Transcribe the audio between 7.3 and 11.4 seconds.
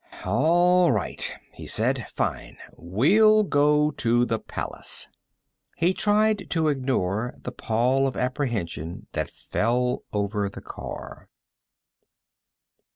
the pall of apprehension that fell over the car.